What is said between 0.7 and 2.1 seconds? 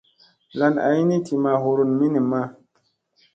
ay ni ti ma hurun